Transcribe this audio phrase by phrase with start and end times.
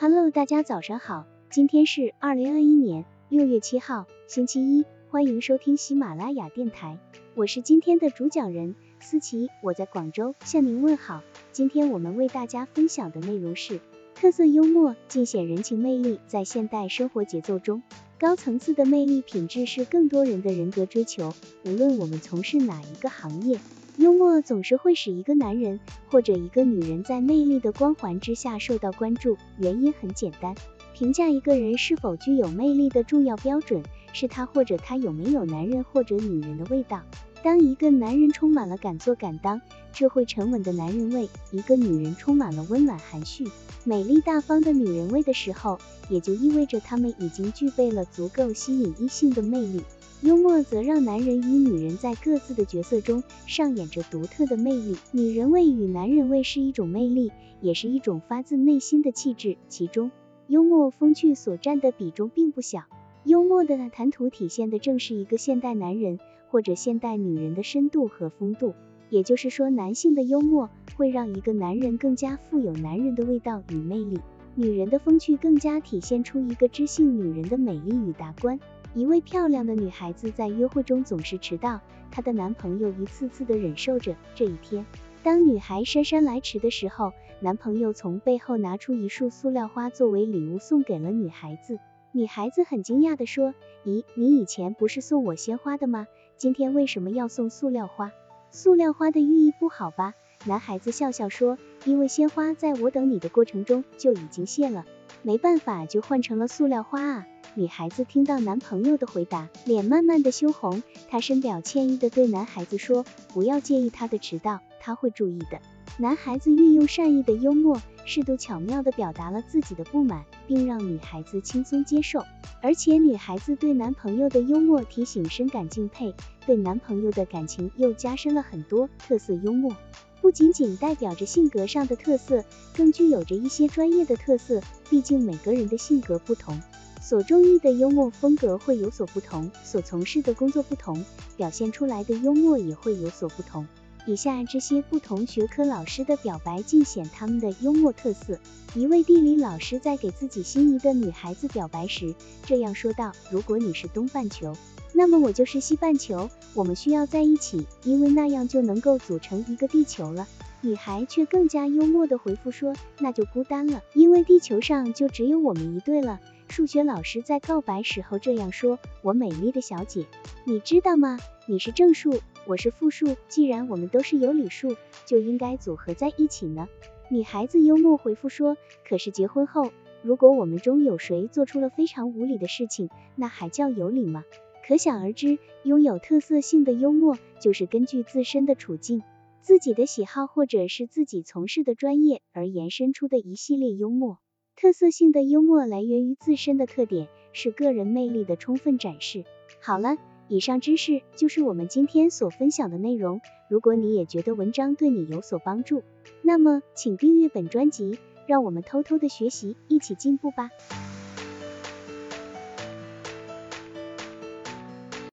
[0.00, 7.00] Hello，大家早上好，今天是二零二一年六月七号，星期一，欢迎收听喜马拉雅电台，
[7.34, 11.24] 我是今天的主讲人思琪，我在广州向您问好。
[11.50, 13.80] 今天我们为大家分享的内容是
[14.14, 16.20] 特色幽默，尽显人情魅力。
[16.28, 17.82] 在现代生活节奏中，
[18.20, 21.34] 高层次的魅力品质是更多人的人格追求。
[21.64, 23.58] 无论我们从事哪一个行业，
[23.98, 29.36] 幽默总是会使一个男人或者一个女人在魅力的光环之下受到关注。
[29.58, 30.54] 原因很简单，
[30.94, 37.02] 评价一个人是否具有魅力的重要标准是他或者他有没有男人或者女人的味道。
[37.42, 39.60] 当一个男人充满了敢做敢当、
[39.92, 43.48] 智慧沉稳的男人味，一个女人充满了温暖含蓄、
[43.82, 45.76] 美丽大方的女人味的时候，
[46.08, 49.82] 也就意味着他们已经具备了足够吸引异性的魅力。
[50.22, 54.96] 幽默则让男人与女人在各自的角色中上演着独特的魅力。
[55.12, 60.10] 女人味与男人味是一种魅力，也是一种发自内心的气质，其中
[60.46, 62.84] 幽默风趣所占的比重并不小。
[63.24, 66.18] 幽默的谈吐体现的正是一个现代男人。
[66.50, 68.72] 或者现代女人的深度和风度，
[69.10, 74.18] 也就是说，男性的幽默会让一个男人更加富有男人的味道与魅力，
[74.54, 78.58] 女人的风趣更加体现出一个知性女人的美丽与达观。
[78.98, 84.16] 一位漂亮的女孩子在约会中总是迟到，她的男朋友一次次的忍受着。
[84.34, 84.84] 这一天，
[85.22, 91.78] 当女孩姗姗来迟的时候，男朋友从背后拿出一束塑料花作为礼物送给了女孩子。
[92.10, 93.54] 女孩子很惊讶的说
[93.86, 98.10] ：“咦，你以前不是送我鲜花的吗？”今天为什么要送塑料花？
[98.50, 100.14] 塑料花的寓意不好吧？
[100.44, 104.86] 男孩子笑笑说，因为鲜花在我等你的过程中就已经谢了，
[105.22, 107.26] 没办法就换成了塑料花啊。
[107.54, 115.60] 女孩子听到男朋友的回答，脸慢慢的羞红，她深表歉意的对男孩子说，不要介意他的迟到，他会注意的。
[115.96, 122.22] 男孩子运用善意的幽默，适度巧妙的表达了自己的不满，并让女孩子轻松接受。
[122.62, 126.14] 而且女孩子对男朋友的幽默提醒深感敬佩，
[126.46, 128.88] 对男朋友的感情又加深了很多。
[128.98, 129.74] 特色幽默
[130.20, 132.44] 不仅仅代表着性格上的特色，
[132.76, 134.60] 更具有着一些专业的特色。
[134.88, 136.60] 毕竟每个人的性格不同，
[137.08, 141.02] 所中意的幽默风格会有所不同，所从事的工作不同，
[141.38, 143.66] 表现出来的幽默也会有所不同。
[144.04, 148.38] 以下这些不同学科老师的表白尽显他们的幽默特色。
[148.74, 152.14] 一位地理老师在给自己心仪的女孩子表白时
[152.44, 154.54] 这样说道：“如果你是东半球，
[154.92, 160.28] 那么我就是西半球，我们需要在一起，因为那样就能够组成一个地球了。”
[160.60, 170.06] 女孩却更加幽默的回复说：“那就孤单了，因为地球上就只有我们一对了。”数学老师在告白时候这样说：“我美丽的小姐，
[170.44, 171.18] 你知道吗？
[171.46, 176.66] 你是正数。”我是负数，既然我们都是有理数，就应该组合在一起呢。
[177.10, 178.56] 女孩子幽默回复说，
[178.88, 179.70] 可是结婚后，
[180.02, 184.24] 如果我们中有谁做出了非常无理的事情，那还叫有理吗？
[184.66, 189.02] 可想而知，拥有特色性的幽默，就是根据自身的处境、
[189.42, 194.18] 自己的喜好或者是自己从事的专业而延伸出的一系列幽默。
[194.60, 199.24] 特色性的幽默来源于自身的特点，是个人魅力的充分展示。
[199.60, 199.96] 好了。
[200.30, 203.22] 以上知识就是我们今天所分享的内容。
[203.48, 205.82] 如果你也觉得文章对你有所帮助，
[206.20, 210.50] 那么请订阅本专辑，让我们偷偷的学习，一起进步吧。